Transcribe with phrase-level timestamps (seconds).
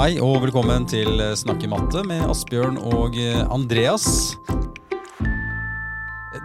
[0.00, 4.06] Hei og velkommen til Snakk i matte med Asbjørn og eh, Andreas.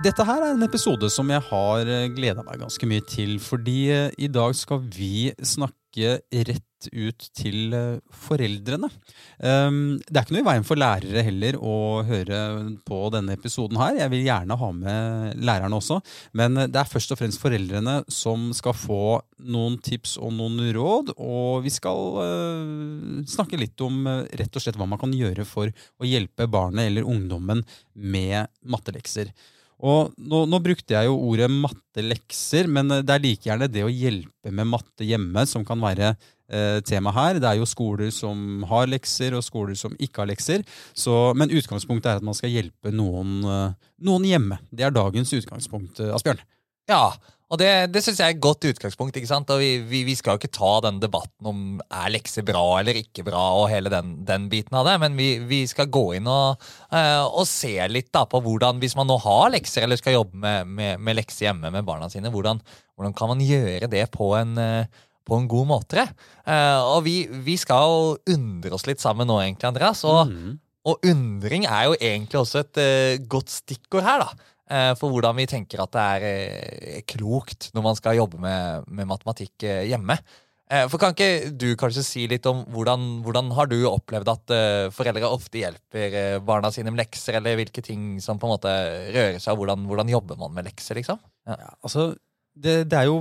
[0.04, 4.10] Dette her er en episode som jeg har gleda meg ganske mye til, fordi eh,
[4.20, 6.18] i dag skal vi snakke
[6.50, 8.90] rett ut til eh, foreldrene.
[9.40, 11.78] Um, det er ikke noe i veien for lærere heller å
[12.08, 12.42] høre
[12.88, 14.00] på denne episoden her.
[14.02, 16.00] Jeg vil gjerne ha med lærerne også,
[16.38, 21.16] men det er først og fremst foreldrene som skal få noen tips og noen råd.
[21.16, 25.72] Og vi skal uh, snakke litt om rett og slett hva man kan gjøre for
[25.72, 29.34] å hjelpe barnet eller ungdommen med mattelekser.
[29.84, 33.92] Og nå, nå, brukte jeg jo ordet mattelekser, men det er like gjerne det å
[33.92, 36.14] hjelpe med matte hjemme som kan være
[36.50, 37.40] eh, tema her.
[37.42, 40.66] Det er jo skoler som har lekser, og skoler som ikke har lekser.
[40.94, 44.60] Så, men utgangspunktet er at man skal hjelpe noen, eh, noen hjemme.
[44.72, 46.44] Det er dagens utgangspunkt, eh, Asbjørn.
[46.90, 47.16] Ja,
[47.46, 49.18] og det, det syns jeg er et godt utgangspunkt.
[49.18, 49.52] ikke sant?
[49.54, 52.98] Og vi, vi, vi, skal jo ikke ta den debatten om er lekser bra eller
[52.98, 56.30] ikke bra, og hele den, den biten av det, men vi, vi skal gå inn
[56.32, 60.18] og, uh, og, se litt da på hvordan, hvis man nå har lekser eller skal
[60.18, 62.64] jobbe med, med, med lekser hjemme med barna sine, hvordan,
[62.98, 66.08] hvordan, kan man gjøre det på en, uh, på en god måte?
[66.46, 70.06] Uh, og vi, vi skal undre oss litt sammen nå, egentlig, Andreas.
[70.08, 70.58] Og, mm.
[70.92, 72.84] og undring er jo egentlig også et
[73.32, 74.52] godt stikkord her, da.
[74.66, 78.88] Eh, for hvordan vi tenker at det er eh, klokt når man skal jobbe med,
[78.90, 80.18] med matematikk eh, hjemme.
[80.90, 84.54] For Kan ikke du kanskje si litt om hvordan, hvordan har du opplevd at
[84.98, 88.74] foreldre ofte hjelper barna sine med lekser, eller hvilke ting som på en måte
[89.14, 90.98] rører seg, og hvordan, hvordan jobber man med lekser?
[90.98, 91.22] liksom?
[91.46, 91.60] Ja.
[91.62, 92.08] Ja, altså,
[92.56, 93.20] det, det, er jo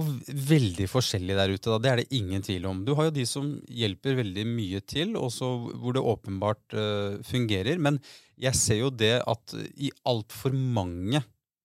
[0.51, 1.67] veldig forskjellig der ute.
[1.67, 1.79] Da.
[1.83, 2.85] Det er det ingen tvil om.
[2.87, 5.51] Du har jo de som hjelper veldig mye til, også
[5.83, 7.81] hvor det åpenbart uh, fungerer.
[7.83, 7.99] Men
[8.41, 11.23] jeg ser jo det at i altfor mange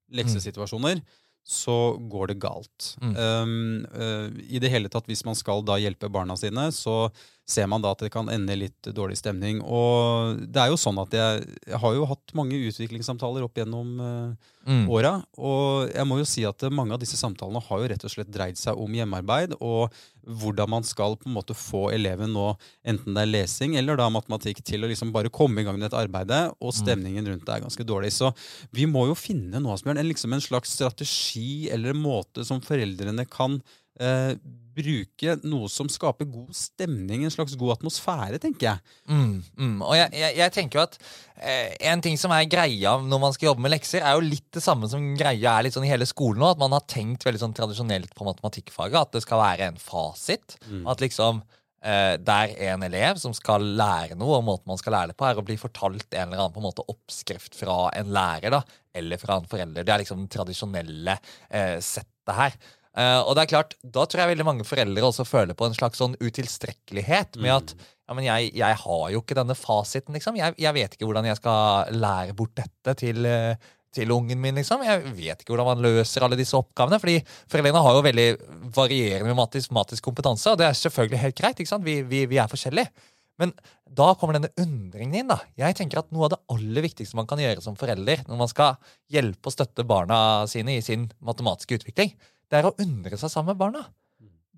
[0.09, 1.03] leksesituasjoner,
[1.49, 2.93] så går det galt.
[3.01, 3.13] Mm.
[3.17, 3.53] Um,
[3.93, 7.07] uh, I det hele tatt, hvis man skal da hjelpe barna sine, så
[7.49, 9.63] ser man da at det kan ende litt dårlig stemning.
[9.65, 13.95] Og det er jo sånn at jeg, jeg har jo hatt mange utviklingssamtaler opp gjennom
[14.03, 14.85] uh, mm.
[14.93, 15.15] åra.
[15.41, 18.31] Og jeg må jo si at mange av disse samtalene har jo rett og slett
[18.33, 19.89] dreid seg om hjemmearbeid og
[20.29, 22.51] hvordan man skal på en måte få eleven nå,
[22.87, 25.87] enten det er lesing eller da matematikk, til å liksom bare komme i gang med
[25.87, 26.77] dette arbeidet, og mm.
[26.83, 28.11] stemningen rundt det er ganske dårlig.
[28.13, 28.29] Så
[28.75, 32.61] vi må jo finne nå, Asbjørn, en, liksom en slags strategi eller en måte som
[32.61, 33.57] foreldrene kan
[33.99, 34.35] eh,
[34.79, 38.95] bruke noe som skaper god stemning, en slags god atmosfære, tenker jeg.
[39.11, 39.75] Mm, mm.
[39.85, 40.97] Og jeg, jeg, jeg, tenker jo at
[41.37, 44.47] eh, en ting som er greia når man skal jobbe med lekser, er jo litt
[44.55, 46.53] det samme som greia er litt sånn i hele skolen nå.
[46.55, 50.59] At man har tenkt veldig sånn tradisjonelt på matematikkfaget, at det skal være en fasit.
[50.69, 50.83] Mm.
[50.89, 51.43] At liksom
[51.83, 55.19] eh, det er en elev som skal lære noe, og måten man skal lære det
[55.19, 58.55] på, er å bli fortalt en eller annen på en måte oppskrift fra en lærer
[58.55, 58.63] da,
[58.99, 59.85] eller fra en forelder.
[59.85, 61.19] Det er liksom det tradisjonelle
[61.49, 62.57] eh, settet her.
[62.99, 65.75] Uh, og det er klart, Da tror jeg veldig mange foreldre også føler på en
[65.77, 67.83] slags sånn utilstrekkelighet med at mm.
[68.09, 70.15] ja, men jeg, jeg, har jo ikke denne fasiten.
[70.17, 70.39] liksom.
[70.39, 73.53] Jeg, jeg, vet ikke hvordan jeg skal lære bort dette til, uh,
[73.95, 74.59] til ungen min.
[74.59, 74.83] liksom.
[74.83, 76.99] Jeg vet ikke hvordan man løser alle disse oppgavene.
[76.99, 77.21] fordi
[77.51, 78.27] foreldrene har jo veldig
[78.75, 81.63] varierende matematisk kompetanse, og det er selvfølgelig helt greit.
[81.63, 81.87] ikke sant?
[81.87, 82.91] Vi, vi, vi er forskjellige.
[83.39, 83.53] Men
[83.87, 85.31] da kommer denne undringen inn.
[85.31, 85.39] da.
[85.57, 88.51] Jeg tenker at Noe av det aller viktigste man kan gjøre som forelder når man
[88.51, 88.75] skal
[89.13, 90.19] hjelpe og støtte barna
[90.51, 92.11] sine i sin matematiske utvikling,
[92.49, 93.85] det er å undre seg sammen med barna.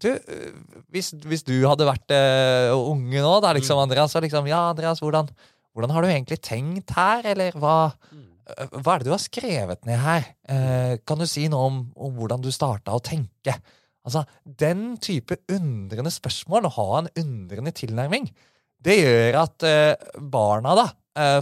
[0.02, 0.10] Du,
[0.90, 3.84] hvis, hvis du hadde vært uh, unge nå, da, liksom, mm.
[3.86, 5.30] Andreas, så liksom Ja, Andreas, hvordan,
[5.76, 7.28] hvordan, har du egentlig tenkt her?
[7.34, 10.26] Eller hva, uh, hva er det du har skrevet ned her?
[10.50, 13.54] Uh, kan du si noe om, om hvordan du starta å tenke?
[14.02, 18.32] Altså, Den type undrende spørsmål, å ha en undrende tilnærming,
[18.82, 19.64] det gjør at
[20.34, 20.86] barna da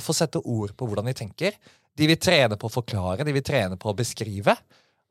[0.03, 1.55] får sette ord på hvordan de tenker.
[1.95, 4.57] De vil trene på å forklare, de vil trene på å beskrive.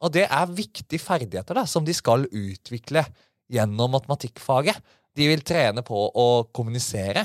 [0.05, 3.03] Og det er viktige ferdigheter da, som de skal utvikle
[3.51, 4.79] gjennom matematikkfaget.
[5.19, 7.25] De vil trene på å kommunisere.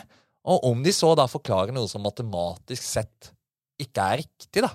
[0.49, 3.31] Og om de så da forklarer noe som matematisk sett
[3.81, 4.71] ikke er riktig, da,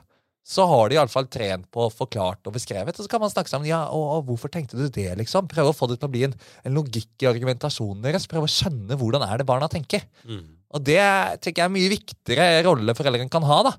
[0.48, 2.96] så har de iallfall trent på forklart og beskrevet.
[2.96, 3.68] Og så kan man snakke sammen.
[3.68, 5.48] ja, og, og hvorfor tenkte du det, liksom?
[5.50, 8.28] Prøve å få det til å bli en, en, logikk i argumentasjonen deres.
[8.30, 10.06] Prøve å skjønne hvordan er det barna tenker.
[10.24, 10.46] Mm.
[10.72, 11.02] Og det
[11.44, 13.60] tenker jeg er mye viktigere rolle foreldrene kan ha.
[13.68, 13.74] da,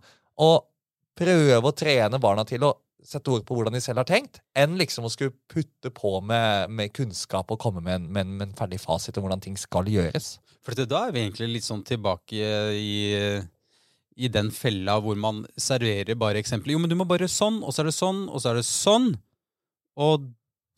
[0.45, 0.51] Å
[1.19, 2.75] prøve å trene barna til å
[3.05, 6.71] sette ord på hvordan de selv har tenkt, enn liksom å skulle putte på med,
[6.73, 9.87] med kunnskap og komme med en, med, med en, ferdig fasit om hvordan ting skal
[9.89, 10.37] gjøres.
[10.65, 12.99] For da er vi egentlig litt sånn tilbake i,
[14.19, 16.75] i den fella hvor man serverer bare eksempler.
[16.75, 18.67] Jo, men du må bare sånn, og så er det sånn, og så er det
[18.67, 19.13] sånn.
[19.99, 20.27] Og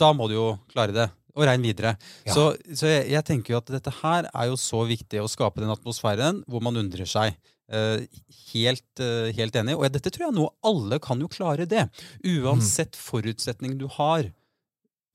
[0.01, 1.09] da må du jo klare det.
[1.31, 1.93] Og regne videre.
[2.27, 2.33] Ja.
[2.35, 2.43] Så,
[2.75, 5.71] så jeg, jeg, tenker jo at dette her er jo så viktig å skape den
[5.71, 7.37] atmosfæren hvor man undrer seg.
[7.71, 8.03] Uh,
[8.51, 9.77] helt, uh, helt, enig.
[9.77, 11.85] Og dette tror jeg nå alle kan jo klare det.
[12.27, 13.03] Uansett mm.
[13.03, 14.27] forutsetning du har,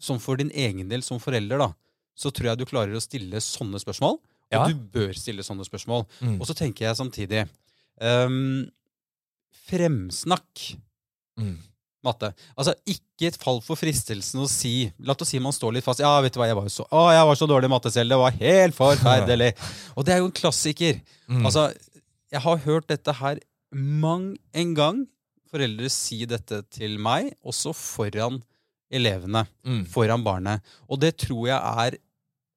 [0.01, 1.71] som for din egen del som forelder, da,
[2.17, 4.19] så tror jeg du klarer å stille sånne spørsmål.
[4.53, 4.63] Ja.
[4.63, 6.07] Og du bør stille sånne spørsmål.
[6.23, 6.37] Mm.
[6.41, 7.47] Og så tenker jeg samtidig
[8.01, 8.67] um,
[9.67, 10.77] Fremsnakk
[11.37, 11.59] Mm.
[12.01, 12.31] matte.
[12.57, 16.01] Altså, ikke et fall for fristelsen å si La oss si man står litt fast.
[16.01, 17.93] Ja, vet du hva, jeg var jo så, å, jeg var så dårlig i matte
[17.93, 18.15] selv.
[18.15, 19.51] Det var helt forferdelig.
[19.97, 21.03] Og det er jo en klassiker.
[21.29, 21.43] Mm.
[21.43, 21.67] Altså,
[22.33, 23.41] jeg har hørt dette her
[23.73, 25.05] mang en gang.
[25.51, 28.41] Foreldre si dette til meg, også foran
[28.91, 29.45] elevene.
[29.67, 29.85] Mm.
[29.91, 30.65] Foran barnet.
[30.91, 32.03] Og det tror jeg er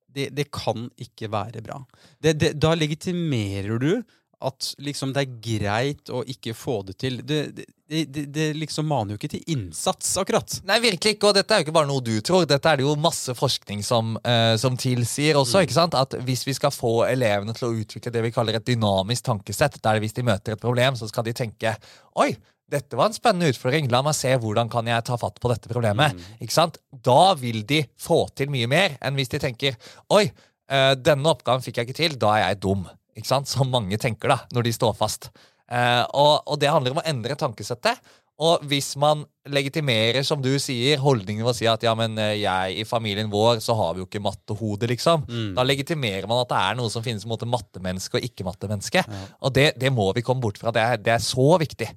[0.09, 1.75] Det, det kan ikke være bra.
[2.17, 4.01] Det, det, da legitimerer du
[4.39, 7.17] at liksom det er greit å ikke få det til.
[7.27, 10.59] Det, det, det, det liksom maner jo ikke til innsats, akkurat.
[10.69, 11.31] Nei, virkelig ikke.
[11.31, 12.45] Og dette er jo ikke bare noe du tror.
[12.47, 15.65] Dette er det jo masse forskning som, uh, som tilsier også.
[15.65, 15.97] ikke sant?
[15.99, 19.75] At hvis vi skal få elevene til å utvikle det vi kaller et dynamisk tankesett,
[19.83, 21.75] der hvis de møter et problem, så skal de tenke
[22.19, 22.31] Oi,
[22.69, 23.89] dette var en spennende utfordring.
[23.91, 26.15] La meg se hvordan kan jeg ta fatt på dette problemet.
[26.39, 26.79] Ikke sant?
[26.93, 29.75] Da vil de få til mye mer enn hvis de tenker
[30.13, 30.29] Oi,
[30.69, 32.17] eh, denne oppgaven fikk jeg ikke til.
[32.21, 32.85] Da er jeg dum.
[33.19, 33.51] Ikke sant?
[33.51, 35.29] Som mange tenker da, når de står fast.
[35.69, 37.99] Eh, og, og det handler om å endre tankesettet.
[38.39, 42.37] Og hvis man legitimerer, som du sier, holdningen ved å si at ja, men eh,
[42.39, 45.25] jeg i familien vår, så har vi jo ikke mattehode, liksom.
[45.57, 49.03] Da legitimerer man at det er noe som finnes mot mattemenneske og ikke-mattemenneske.
[49.43, 50.71] Og det, det må vi komme bort fra.
[50.71, 51.89] Det er, det er så viktig.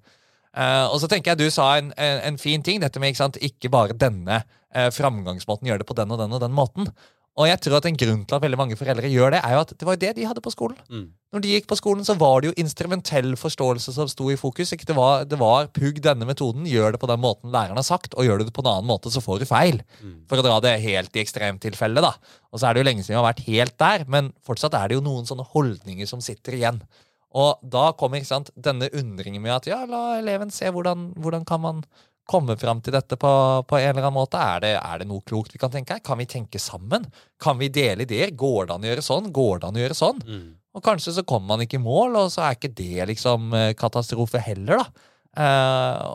[0.53, 3.23] Eh, og så tenker jeg du sa en, en, en fin ting, dette med ikke,
[3.23, 4.43] sant, ikke bare denne
[4.75, 6.91] eh, framgangsmåten, gjør det på den og den og den måten.
[7.41, 9.61] Og jeg tror at en grunn til at veldig mange foreldre gjør det, er jo
[9.65, 10.77] at det var jo det de hadde på skolen.
[10.93, 11.07] Mm.
[11.33, 14.75] Når de gikk på skolen, så var det jo instrumentell forståelse som sto i fokus.
[14.77, 14.85] Ikke?
[14.91, 18.13] Det, var, det var pugg denne metoden, gjør det på den måten læreren har sagt,
[18.13, 19.81] og gjør du det på en annen måte, så får du feil.
[20.29, 22.13] For å dra det helt i ekstremtilfellet, da.
[22.53, 24.93] Og så er det jo lenge siden vi har vært helt der, men fortsatt er
[24.93, 26.85] det jo noen sånne holdninger som sitter igjen.
[27.33, 31.65] Og da kommer sant, denne undringen med at ja, la eleven se hvordan, hvordan kan
[31.65, 31.87] man
[32.29, 33.31] komme fram til dette på,
[33.69, 34.39] på en eller annen måte.
[34.41, 36.03] Er det, er det noe klokt vi kan tenke her?
[36.07, 37.07] Kan vi tenke sammen?
[37.43, 38.31] Kan vi dele ideer?
[38.39, 39.31] Går det an å gjøre sånn?
[39.35, 40.21] Går det an å gjøre sånn?
[40.27, 40.51] Mm.
[40.73, 43.73] Og kanskje så kommer man ikke i mål, og så er ikke det liksom eh,
[43.77, 45.09] katastrofe heller, da.
[45.43, 46.07] Eh,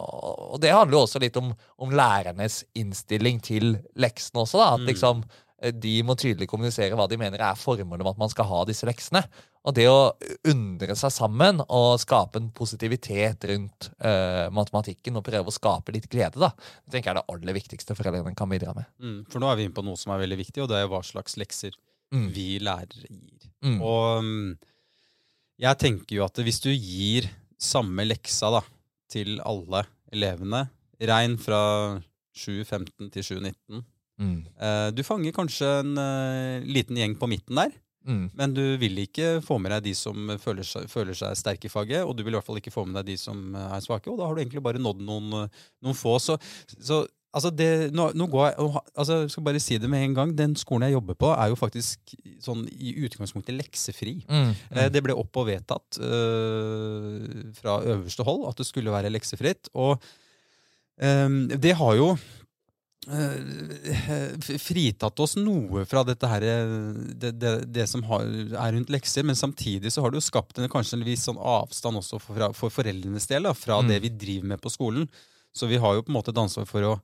[0.54, 1.52] og det handler jo også litt om,
[1.82, 4.72] om lærernes innstilling til leksene også, da.
[4.78, 4.88] At Mm.
[4.94, 5.24] liksom
[5.58, 8.86] de må tydelig kommunisere hva de mener er formålet med at man skal ha disse
[8.86, 9.24] leksene.
[9.68, 10.14] Og det å
[10.48, 16.08] undre seg sammen og skape en positivitet rundt uh, matematikken og prøve å skape litt
[16.12, 16.54] glede, da,
[16.86, 18.88] det tenker jeg er det aller viktigste foreldrene kan bidra med.
[19.02, 19.20] Mm.
[19.32, 21.02] For nå er vi inne på noe som er veldig viktig, og det er hva
[21.04, 21.76] slags lekser
[22.14, 22.30] Mm.
[22.32, 23.50] vi lærere gir.
[23.66, 23.82] Mm.
[23.84, 24.52] Og mm,
[25.60, 27.28] jeg tenker jo at hvis du gir
[27.60, 28.64] samme leksa da,
[29.12, 30.68] til alle elevene,
[31.00, 31.60] regn fra
[32.38, 33.84] 7.15 til 7.19
[34.20, 34.38] Mm.
[34.60, 37.72] eh, Du fanger kanskje en uh, liten gjeng på midten der,
[38.08, 38.30] Mm.
[38.40, 41.70] men du vil ikke få med deg de som føler seg, føler seg sterke i
[41.74, 43.82] faget, og du vil i hvert fall ikke få med deg de som eh, er
[43.84, 45.50] svake, og da har du egentlig bare nådd noen,
[45.84, 46.14] noen få.
[46.24, 46.38] Så,
[46.80, 47.02] så
[47.36, 50.32] altså det, nå, nå går jeg, altså jeg skal bare si det med en gang,
[50.40, 52.16] den skolen jeg jobber på er jo faktisk
[52.48, 54.16] sånn i utgangspunktet leksefri.
[54.32, 54.56] Mm.
[54.72, 59.68] Eh, Det ble opp og vedtatt eh, fra øverste hold at det skulle være leksefritt.
[59.76, 60.00] Og
[61.04, 61.28] eh,
[61.60, 62.14] det har jo
[64.60, 66.72] fritatt oss noe fra dette her, eh,
[67.16, 70.60] det, det, det som har, er rundt lekser, men samtidig så har det jo skapt
[70.60, 73.88] en, kanskje en viss sånn avstand også for, for foreldrenes del da, fra Mm.
[73.92, 75.08] det vi driver med på skolen.
[75.56, 76.96] Så vi har jo på en måte et ansvar for å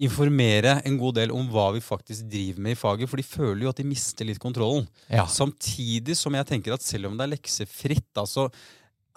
[0.00, 3.66] informere en god del om hva vi faktisk driver med i faget, for de føler
[3.66, 4.86] jo at de mister litt kontrollen.
[5.12, 5.26] Ja.
[5.28, 8.46] Samtidig som jeg tenker at selv om det er leksefritt, da, så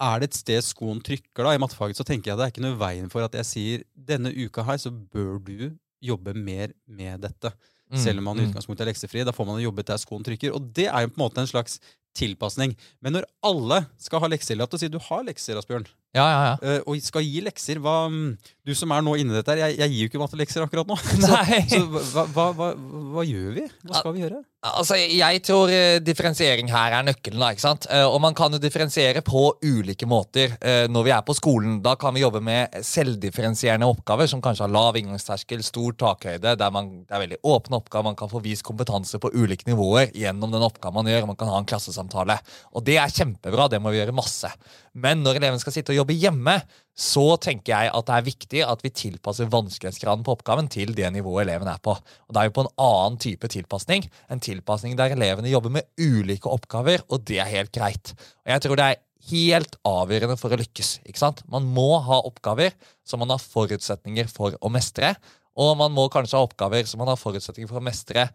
[0.02, 2.66] er det et sted skoen trykker da, i mattefaget, så tenker jeg det er ikke
[2.66, 5.70] noe veien for at jeg sier denne uka her så bør du
[6.04, 7.52] jobbe mer med dette.
[7.92, 8.52] Mm, Selv om man i mm.
[8.52, 9.24] utgangspunktet er leksefri.
[9.26, 10.54] Da får man jobbet der skoen trykker.
[10.56, 11.78] Og det er jo på en måte en slags
[12.16, 12.74] tilpasning.
[13.04, 16.42] Men når alle skal ha lekser, la oss si du har lekser, Asbjørn, Ja, ja,
[16.46, 16.54] ja.
[16.62, 19.78] eh, og skal gi lekser, hva, mm, du som er nå inni dette her, jeg,
[19.82, 20.96] jeg gir jo ikke mattelekser akkurat nå.
[21.24, 21.64] Nei.
[21.66, 22.68] Så, så hva, hva,
[23.16, 23.64] hva, gjør vi?
[23.82, 24.42] Hva skal vi gjøre?
[24.64, 27.42] Altså, Jeg tror eh, differensiering her er nøkkelen.
[27.42, 27.88] da, ikke sant?
[27.90, 30.54] Eh, og man kan jo differensiere på ulike måter
[30.88, 31.80] når vi er på skolen.
[31.84, 36.72] Da kan vi jobbe med selvdifferensierende oppgaver som kanskje har lav inngangsterskel, stor takhøyde, der
[36.72, 38.06] man, det er veldig åpne oppgaver.
[38.12, 41.28] Man kan få vist kompetanse på ulike nivåer gjennom den oppgaven man gjør.
[41.32, 42.38] Man kan ha en klassesamtale.
[42.72, 43.68] Og det er kjempebra.
[43.72, 44.52] Det må vi gjøre masse.
[44.94, 46.58] Men når eleven skal sitte og jobbe hjemme,
[46.94, 51.08] så tenker jeg at det er viktig at vi tilpasser vanskelighetsgraden på oppgaven til det
[51.14, 51.96] nivået eleven er på.
[51.96, 54.04] Og Da er vi på en annen type tilpasning.
[54.28, 58.12] En tilpasning der elevene jobber med ulike oppgaver, og det er helt greit.
[58.44, 61.00] Og jeg tror det er helt avgjørende for å lykkes.
[61.08, 61.40] ikke sant?
[61.48, 65.14] Man må ha oppgaver som man har forutsetninger for å mestre,
[65.56, 68.28] og man må kanskje ha oppgaver som man har forutsetninger for å mestre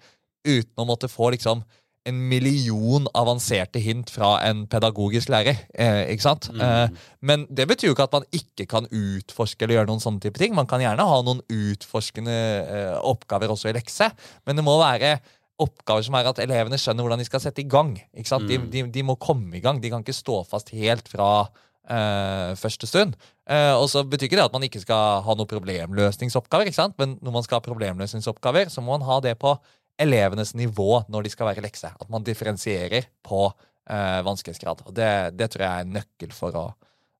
[0.47, 1.63] uten å måtte få liksom
[2.08, 5.58] en million avanserte hint fra en pedagogisk lærer.
[5.75, 6.48] Eh, ikke sant?
[6.56, 6.88] Eh,
[7.22, 10.39] men det betyr jo ikke at man ikke kan utforske eller gjøre noen sånne type
[10.39, 10.56] ting.
[10.56, 14.10] Man kan gjerne ha noen utforskende eh, oppgaver også i lekse,
[14.48, 15.18] men det må være
[15.60, 17.98] oppgaver som er at elevene skjønner hvordan de skal sette i gang.
[18.15, 18.48] Ikke sant?
[18.48, 18.70] De, Mm.
[18.72, 19.82] de, de må komme i gang.
[19.84, 21.50] De kan ikke stå fast helt fra
[21.89, 23.18] eh, første stund.
[23.50, 26.96] Eh, og så betyr ikke det at man ikke skal ha noen problemløsningsoppgaver, ikke sant?
[27.01, 29.56] men når man skal ha problemløsningsoppgaver, så må man ha det på
[30.00, 31.91] elevenes nivå når de skal være lekse.
[31.91, 34.86] At man differensierer på eh, vanskelighetsgrad.
[34.88, 36.65] Og det, det tror jeg er en nøkkel for å,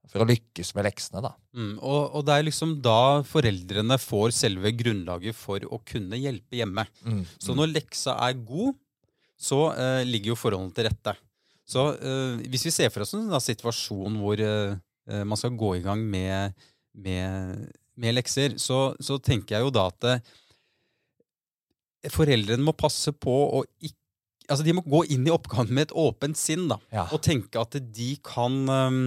[0.10, 1.24] for å lykkes med leksene.
[1.26, 1.34] da.
[1.58, 6.62] Mm, og, og det er liksom da foreldrene får selve grunnlaget for å kunne hjelpe
[6.62, 6.86] hjemme.
[7.06, 7.24] Mm.
[7.38, 8.78] Så når leksa er god,
[9.40, 11.16] så eh, ligger jo forholdene til rette.
[11.70, 14.76] Så eh, hvis vi ser for oss en situasjon hvor eh,
[15.10, 16.58] eh, man skal gå i gang med,
[16.98, 17.70] med,
[18.00, 20.24] med lekser, så, så tenker jeg jo da at eh,
[22.08, 23.96] foreldrene må passe på å ikke
[24.50, 27.04] Altså De må gå inn i oppgaven med et åpent sinn da, Ja.
[27.14, 29.04] og tenke at de kan um,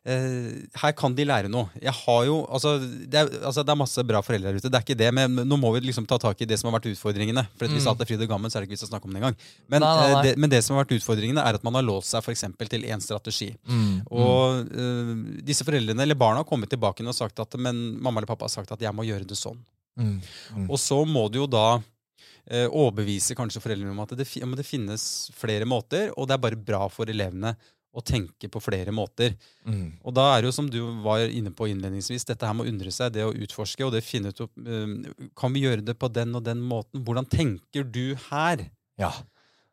[0.00, 1.68] Uh, Her kan de lære noe.
[1.76, 4.78] Jeg har jo, altså det, er, altså det er masse bra foreldre der ute, det
[4.78, 6.88] er ikke det, men nå må vi liksom ta tak i det som har vært
[6.94, 7.44] utfordringene.
[7.52, 7.90] For at Hvis Mm.
[7.92, 9.36] alt er fryd og gammen, så er det ikke vits å snakke om det engang.
[9.68, 10.22] Men, Nei, nei, eh, nei.
[10.24, 12.66] det, men det som har vært utfordringene, er at man har låst seg for eksempel,
[12.72, 13.50] til én strategi.
[13.68, 14.06] Mm.
[14.08, 15.12] Og uh,
[15.44, 18.54] disse foreldrene, eller barna, har kommet tilbake og sagt at men mamma eller pappa har
[18.56, 19.60] sagt at jeg må gjøre det sånn.
[20.00, 20.16] Mm.
[20.56, 20.70] Mm.
[20.70, 21.76] Og så må du jo da
[22.70, 25.04] overbevise kanskje foreldrene om at det, det finnes
[25.36, 27.54] flere måter, og det er bare bra for elevene
[27.90, 29.32] å tenke på flere måter.
[29.66, 29.96] Mm.
[30.06, 32.92] Og da er det jo som du var inne på innledningsvis, dette her må undre
[32.94, 36.06] seg, det å utforske og det finne ut opp, eh, Kan vi gjøre det på
[36.14, 37.02] den og den måten?
[37.02, 38.62] Hvordan tenker du her?
[39.00, 39.10] Ja.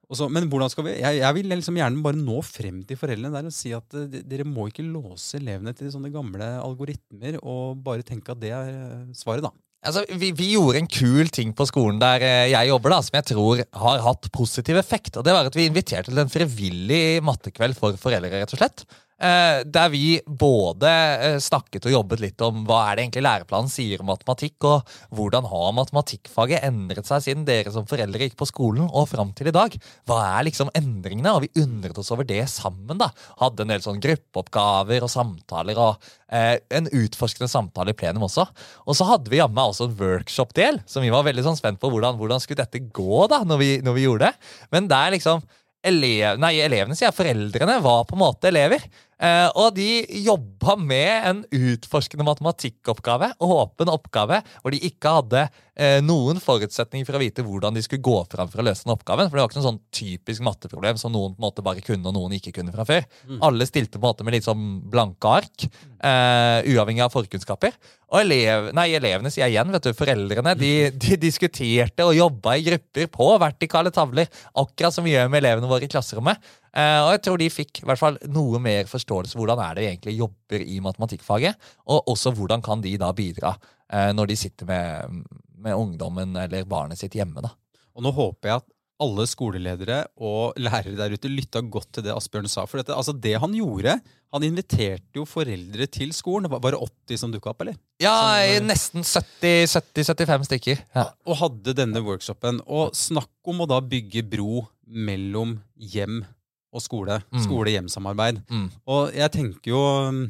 [0.10, 3.34] Så, men hvordan skal vi, jeg, jeg vil liksom gjerne bare nå frem til foreldrene
[3.38, 7.38] der og si at eh, de- dere må ikke låse elevene til sånne gamle algoritmer
[7.44, 9.51] og bare tenke at det er eh, svaret, da.
[9.86, 13.17] Altså, vi, vi gjorde en kul ting på skolen der eh, jeg jobber, da, som
[13.19, 15.19] jeg tror har hatt positiv effekt.
[15.19, 18.88] Og det var at Vi inviterte til en frivillig mattekveld for foreldre, rett og slett.
[19.17, 23.71] Eh, der vi både eh, snakket og jobbet litt om hva er det egentlig læreplanen
[23.74, 28.45] sier om matematikk, og hvordan har matematikkfaget endret seg siden dere som foreldre gikk på
[28.45, 29.74] skolen og fram til i dag.
[30.05, 31.33] Hva er liksom endringene?
[31.33, 33.01] Og vi undret oss over det sammen.
[33.01, 33.09] da.
[33.41, 38.45] Hadde en del sånn gruppeoppgaver og samtaler og eh, en utforskende samtale i plenum også.
[38.86, 41.89] Og så hadde vi jammen også en workshop-del, som vi var veldig sånn spent på
[41.89, 44.51] hvordan, hvordan skulle dette gå da, når vi, når vi gjorde det.
[44.77, 45.41] Men der liksom
[45.88, 48.83] elev, nei, elevene, sier foreldrene var på en måte elever.
[49.17, 55.97] Eh, og de jobba med en utforskende matematikkoppgave, åpen oppgave, hvor de ikke hadde eh,
[56.05, 59.29] noen forutsetninger for å vite hvordan de skulle gå fram for å løse den oppgaven.
[59.29, 62.05] For det var ikke noe sånn typisk matteproblem som noen på en måte bare kunne,
[62.05, 63.07] og noen ikke kunne fra før.
[63.47, 67.74] Alle stilte på en måte med litt sånn blanke ark, eh, uavhengig av forkunnskaper.
[68.13, 70.71] Og elev, nei, elevene, sier jeg igjen, vet du, foreldrene, de,
[71.07, 74.29] de diskuterte og jobba i grupper på vertikale tavler,
[74.62, 76.53] akkurat som vi gjør med elevene våre i klasserommet.
[76.77, 79.84] Eh, og jeg tror de fikk i hvert fall noe mer forståelse hvordan er det
[79.84, 83.55] de egentlig jobber i matematikkfaget, og også hvordan kan de da bidra
[83.89, 85.24] eh, når de sitter med,
[85.57, 87.41] med ungdommen eller barnet sitt hjemme.
[87.41, 87.55] da.
[87.98, 92.15] Og nå håper jeg at alle skoleledere og lærere der ute lytta godt til det
[92.15, 92.65] Asbjørn sa.
[92.65, 94.00] For dette, altså det han gjorde
[94.34, 96.50] Han inviterte jo foreldre til skolen.
[96.51, 97.77] Var det 80 som dukka opp, eller?
[98.03, 100.81] Ja, Som, eh, nesten 70-75 stykker.
[100.98, 101.05] Ja.
[101.25, 102.60] Og hadde denne workshopen.
[102.67, 106.25] Og snakk om å da bygge bro mellom hjem
[106.74, 107.19] og skole.
[107.31, 107.39] Mm.
[107.45, 108.41] Skole-hjem-samarbeid.
[108.51, 108.67] Mm.
[108.91, 110.25] Og jeg tenker jo um,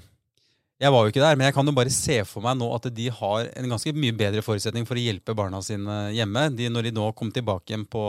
[0.80, 2.86] Jeg var jo ikke der, men jeg kan jo bare se for meg nå at
[2.94, 6.44] de har en ganske mye bedre forutsetning for å hjelpe barna sine hjemme.
[6.54, 8.04] De, når de nå kom tilbake igjen på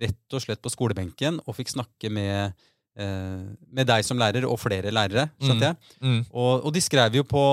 [0.00, 2.54] rett og slett på skolebenken og fikk snakke med,
[2.96, 3.44] eh,
[3.76, 5.76] med deg som lærer og flere lærere, skjønte jeg.
[6.00, 6.20] Mm.
[6.32, 7.44] Og, og de skrev jo på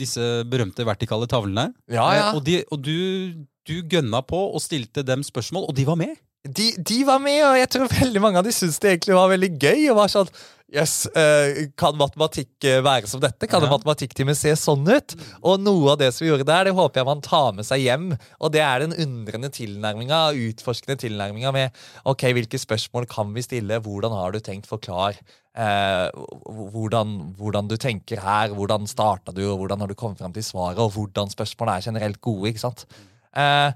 [0.00, 1.68] disse berømte vertikale tavlene.
[1.90, 2.28] Ja, ja.
[2.30, 6.00] Eh, Og, de, og du, du gønna på og stilte dem spørsmål, og de var
[6.00, 6.16] med.
[6.44, 9.28] De, de var med, og jeg tror veldig mange av de syntes det egentlig var
[9.34, 9.90] veldig gøy.
[9.90, 10.32] og var sånn,
[10.70, 13.48] Yes, uh, Kan matematikk eh, være som dette?
[13.50, 13.74] Kan en Ja.
[13.74, 15.16] matematikktime se sånn ut?
[15.42, 17.82] Og noe av det som vi gjorde der, det håper jeg man tar med seg
[17.82, 18.12] hjem.
[18.38, 21.70] Og det er den undrende tilnærminga, utforskende tilnærminga med
[22.06, 25.18] ok, hvilke spørsmål kan vi stille, hvordan har du tenkt, forklar.
[25.58, 26.06] Eh,
[26.46, 30.46] hvordan, hvordan du tenker her, hvordan starta du, og hvordan har du kommet frem til
[30.46, 32.52] svaret, og hvordan spørsmål er generelt gode.
[32.52, 32.86] ikke sant?
[33.34, 33.72] Eh,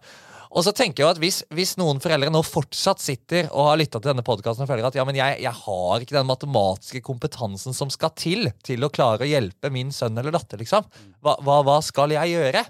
[0.54, 3.98] og så tenker jeg at hvis, hvis noen foreldre nå fortsatt sitter og har lytta
[3.98, 7.74] til denne podkasten og føler at ja, men jeg, jeg har ikke den matematiske kompetansen
[7.74, 10.86] som skal til til å klare å hjelpe min sønn eller datter, liksom.
[11.24, 12.62] Hva, hva, hva skal jeg gjøre?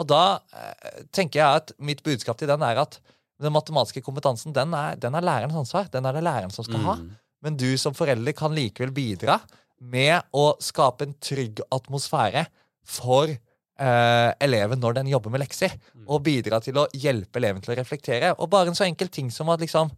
[0.00, 0.22] Og da
[0.56, 2.98] eh, tenker jeg at mitt budskap til den er at
[3.42, 5.90] den matematiske kompetansen den er, den er lærerens ansvar.
[5.92, 6.96] Den er det læreren som skal ha.
[7.00, 7.10] Mm.
[7.44, 9.38] Men du som forelder kan likevel bidra
[9.84, 12.46] med å skape en trygg atmosfære
[12.86, 13.32] for
[13.80, 15.76] eh, eleven når den jobber med lekser.
[16.06, 18.34] Og bidra til å hjelpe eleven til å reflektere.
[18.40, 19.92] Og bare en så enkel ting som at liksom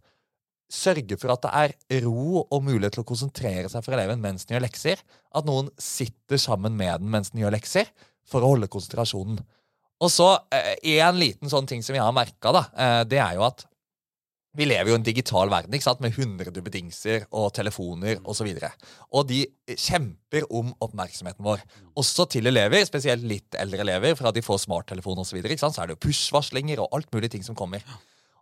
[0.69, 1.51] sørge for at det
[1.89, 5.01] er ro og mulighet til å konsentrere seg for eleven mens den gjør lekser.
[5.35, 7.89] At noen sitter sammen med den mens den gjør lekser,
[8.29, 9.41] for å holde konsentrasjonen.
[9.99, 13.39] Og så eh, en liten sånn ting som jeg har merka, da, eh, det er
[13.39, 13.65] jo at
[14.57, 15.99] vi lever jo i en digital verden ikke sant?
[16.01, 18.29] med hundre betingelser og telefoner osv.
[18.29, 18.71] Og, så videre.
[19.13, 19.43] og de
[19.77, 21.61] kjemper om oppmerksomheten vår.
[21.99, 25.29] Også til elever, spesielt litt eldre elever, fra de får smarttelefon osv.
[25.29, 27.85] Så, videre, så er det jo push-varslinger og alt mulig ting som kommer.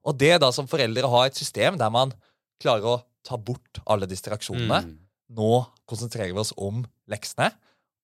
[0.07, 2.15] Og det da som foreldre å ha et system der man
[2.63, 2.97] klarer å
[3.27, 4.83] ta bort alle distraksjonene.
[4.87, 4.95] Mm.
[5.35, 5.51] Nå
[5.89, 7.51] konsentrerer vi oss om leksene.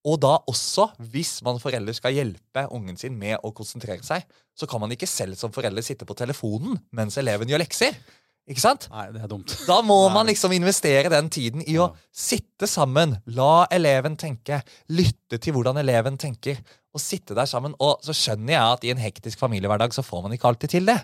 [0.03, 4.67] Og da også, hvis man forelder skal hjelpe ungen sin med å konsentrere seg, så
[4.69, 7.95] kan man ikke selv som forelder sitte på telefonen mens eleven gjør lekser.
[8.43, 8.89] Ikke sant?
[8.91, 9.53] Nei, det er dumt.
[9.63, 14.59] Da må man liksom investere den tiden i å sitte sammen, la eleven tenke,
[14.91, 16.59] lytte til hvordan eleven tenker,
[16.93, 17.71] og sitte der sammen.
[17.79, 20.91] Og så skjønner jeg at i en hektisk familiehverdag så får man ikke alltid til
[20.91, 20.99] det.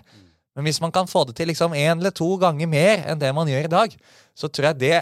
[0.52, 3.32] Men hvis man kan få det til liksom én eller to ganger mer enn det
[3.32, 3.96] man gjør i dag,
[4.36, 4.98] så tror jeg det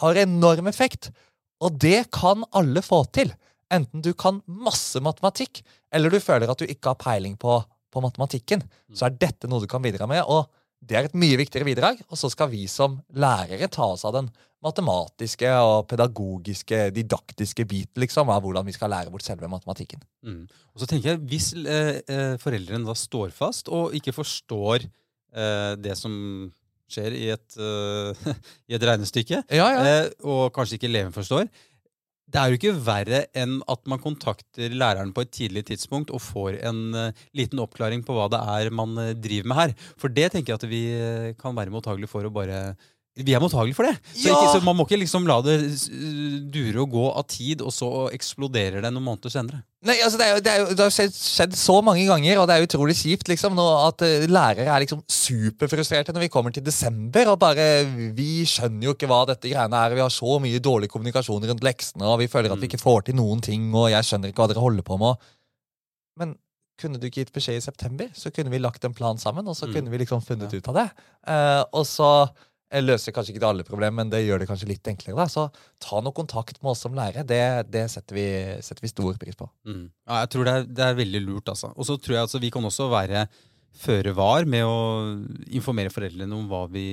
[0.00, 1.10] har enorm effekt.
[1.60, 3.32] Og det kan alle få til.
[3.70, 5.62] Enten du kan masse matematikk,
[5.94, 8.64] eller du føler at du ikke har peiling på, på matematikken,
[8.94, 10.24] så er dette noe du kan bidra med.
[10.26, 10.48] og
[10.80, 14.14] det er et mye viktigere bidrag, og så skal vi som lærere ta oss av
[14.16, 14.30] den
[14.64, 20.00] matematiske og pedagogiske, didaktiske biten liksom, av hvordan vi skal lære bort selve matematikken.
[20.24, 20.46] Mm.
[20.72, 25.76] Og så tenker jeg, Hvis eh, eh foreldrene da står fast og ikke forstår eh,
[25.80, 26.14] det som
[26.90, 28.36] skjer i et, uh,
[28.70, 29.82] i et regnestykke, ja, ja.
[29.82, 31.48] Uh, og kanskje ikke eleven forstår.
[32.30, 36.22] Det er jo ikke verre enn at man kontakter læreren på et tidlig tidspunkt og
[36.22, 39.76] får en uh, liten oppklaring på hva det er man driver med her.
[39.98, 40.84] For det tenker jeg at vi
[41.40, 42.62] kan være mottagelige for å bare
[43.18, 43.96] vi er mottagelige for det.
[44.12, 44.36] Så, ja!
[44.36, 45.56] ikke, så, Man må ikke liksom la det
[46.54, 49.62] dure og gå av tid, og så eksploderer det noen måneder senere.
[49.86, 52.38] Nei, altså Det, er jo, det, er jo, det har skjedd, skjedd, så mange ganger,
[52.38, 56.30] og det er utrolig kjipt liksom, nå, at uh, lærere er liksom superfrustrerte når vi
[56.32, 57.32] kommer til desember.
[57.32, 57.66] og bare,
[58.16, 59.96] Vi skjønner jo ikke hva dette greiene er.
[59.96, 62.70] Vi har så mye dårlig kommunikasjon rundt leksene, og vi føler at vi mm.
[62.70, 65.32] ikke får til noen ting, og jeg skjønner ikke hva dere holder på med.
[66.20, 66.36] Men
[66.80, 69.56] kunne du ikke gitt beskjed i september, så kunne vi lagt en plan sammen, og
[69.58, 69.74] så mm.
[69.74, 70.60] kunne vi liksom funnet ja.
[70.60, 70.86] ut av det.
[71.26, 72.10] Uh, og så
[72.78, 75.16] løser kanskje ikke alle problemer, men det gjør det kanskje litt enklere.
[75.18, 75.26] da.
[75.30, 75.48] Så
[75.82, 77.24] ta noe kontakt med oss som lærere.
[77.26, 78.26] Det, det setter, vi,
[78.62, 79.48] setter, vi, stor pris på.
[79.66, 79.88] Mm.
[80.06, 81.50] Ja, jeg tror det er, det er veldig lurt.
[81.50, 81.72] altså.
[81.74, 83.26] Og så tror jeg altså, vi kan også være
[83.80, 84.78] føre var med å
[85.54, 86.86] informere foreldrene om hva vi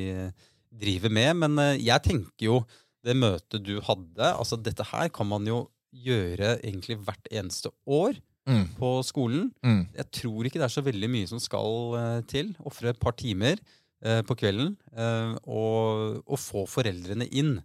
[0.73, 1.31] driver med.
[1.45, 2.61] Men eh, jeg tenker jo
[3.05, 8.17] det møtet du hadde altså Dette her kan man jo gjøre egentlig hvert eneste år.
[8.47, 8.63] Mm.
[8.77, 9.49] på skolen.
[9.59, 9.81] Mm.
[9.91, 12.53] Jeg tror ikke det er så veldig mye som skal uh, til.
[12.63, 13.59] Ofre et par timer.
[14.05, 17.55] Eh, på kvelden eh, og, og, få foreldrene inn.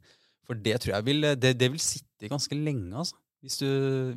[0.48, 3.18] For det tror jeg vil, det, det vil sitte ganske lenge, altså.
[3.42, 3.66] Hvis, du,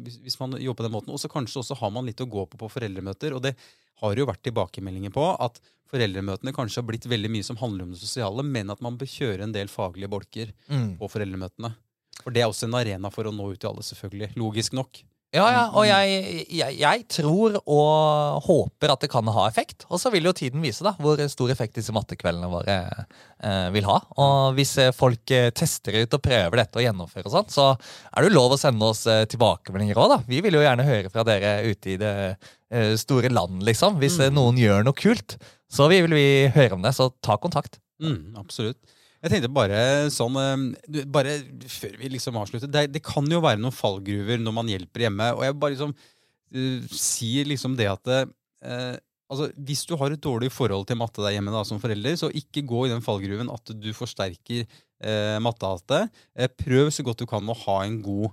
[0.05, 1.11] hvis, hvis, man jobber på den måten.
[1.11, 3.33] Og så kanskje også har man litt å gå på på foreldremøter.
[3.33, 3.55] Og det
[4.03, 5.57] har jo vært tilbakemeldinger på at
[5.89, 9.09] foreldremøtene kanskje har blitt veldig mye som handler om det sosiale, men at man bør
[9.09, 10.95] kjøre en del faglige bolker mm.
[11.01, 11.73] på foreldremøtene.
[12.21, 14.31] For det er også en arena for å nå ut til alle, selvfølgelig.
[14.39, 15.01] Logisk nok.
[15.35, 19.83] Ja, ja, og jeg, jeg, jeg, tror og håper at det kan ha effekt.
[19.89, 23.87] Og så vil jo tiden vise da, hvor stor effekt disse mattekveldene våre eh, vil
[23.89, 23.97] ha.
[24.23, 27.67] Og hvis eh, folk eh, tester ut og prøver dette og gjennomfører og sånt, så
[27.75, 30.19] er det jo lov å sende oss eh, tilbakemeldinger òg, da.
[30.29, 33.99] Vi vil jo gjerne høre fra dere ute i det eh, store land, liksom.
[33.99, 34.29] Hvis mm.
[34.37, 35.35] noen gjør noe kult,
[35.71, 36.95] så vil vi høre om det.
[36.95, 37.81] Så ta kontakt.
[38.03, 38.79] Mm, absolutt.
[39.25, 39.79] Jeg tenkte bare
[40.13, 41.39] sånn eh, Bare
[41.71, 45.31] før vi liksom avslutter det, det, kan jo være noen fallgruver når man hjelper hjemme.
[45.33, 48.93] Og jeg bare liksom uh, sier liksom det at uh,
[49.31, 52.29] altså, Hvis du har et dårlig forhold til matte der hjemme da, som forelder, så
[52.29, 56.13] ikke gå i den fallgruven at du forsterker uh, mattehatet.
[56.37, 58.29] Uh, prøv så godt du kan å ha en god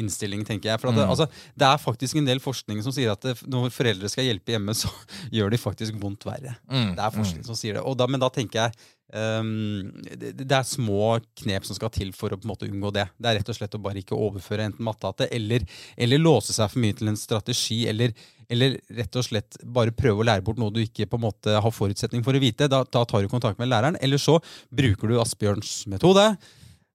[0.00, 0.82] innstilling, tenker jeg.
[0.82, 1.12] For det, mm.
[1.14, 4.56] altså, det, er faktisk en del forskning som sier at det, når foreldre skal hjelpe
[4.56, 4.90] hjemme, så
[5.36, 6.56] gjør de faktisk vondt verre.
[6.70, 6.92] Mm.
[6.96, 7.48] Det er forskning mm.
[7.48, 7.96] som sier det.
[7.96, 12.32] Da, men da tenker jeg um, det, det, er små knep som skal til for
[12.32, 13.06] å på en måte unngå det.
[13.16, 16.72] Det er rett og slett å bare ikke overføre enten mattehatte eller, eller låse seg
[16.72, 18.14] for mye til en strategi, eller,
[18.52, 21.56] eller, rett og slett bare prøve å lære bort noe du ikke på en måte
[21.62, 22.70] har forutsetning for å vite.
[22.72, 23.98] Da, da tar du kontakt med læreren.
[24.02, 24.38] Eller så
[24.74, 26.32] bruker du Asbjørns metode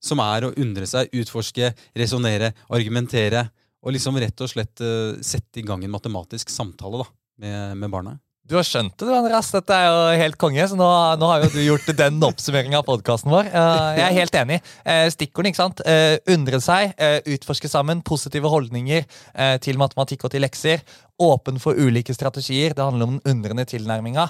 [0.02, 3.46] som er å undre seg, utforske, resonnere, argumentere.
[3.82, 7.08] Og liksom rett og slett uh, sette i gang en matematisk samtale da,
[7.42, 8.18] med, med barna.
[8.52, 9.48] Du har skjønt det, Andreas.
[9.54, 10.64] Dette er jo helt konge.
[10.68, 10.88] Så nå,
[11.22, 13.48] nå har jo du gjort den oppsummeringa av podkasten vår.
[13.48, 14.58] Uh, jeg er helt enig.
[14.84, 15.80] Uh, Stikkordene, ikke sant.
[15.88, 16.92] Uh, undre seg,
[17.32, 19.08] utforske sammen, positive holdninger
[19.64, 20.84] til matematikk og til lekser.
[21.24, 22.76] Åpen for ulike strategier.
[22.76, 24.28] Det handler om den undrende tilnærminga.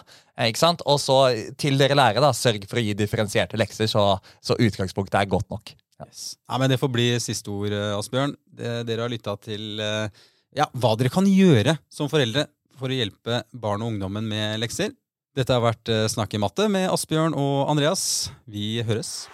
[0.86, 1.18] Og så
[1.58, 4.06] til dere lærere, da, sørg for å gi differensierte lekser, så,
[4.38, 5.74] så utgangspunktet er godt nok.
[5.98, 6.36] Yes.
[6.46, 8.38] Ja, men Det får bli siste ord, Asbjørn.
[8.54, 12.46] dere har lytta til ja, hva dere kan gjøre som foreldre
[12.82, 14.96] for å hjelpe barn og ungdommen med lekser.
[15.38, 18.04] Dette har vært eh, Snakk i matte med Asbjørn og Andreas.
[18.52, 19.30] Vi høres.